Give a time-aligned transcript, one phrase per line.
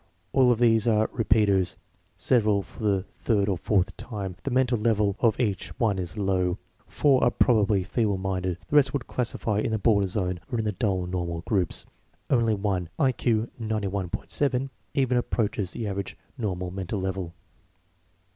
[0.33, 1.77] All of these are repeaters,
[2.15, 4.35] several for the third or fourth time.
[4.41, 6.57] The mental level of each one is low.
[6.87, 10.65] Four are probably feeble minded, the rest would classify in the border zone or in
[10.65, 11.85] the dull normal groups.
[12.31, 17.35] Only one (I Q 91.7) even approaches the average normal mental level."